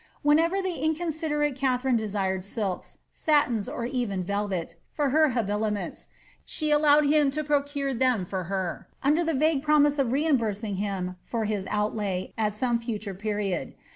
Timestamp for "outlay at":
11.69-12.53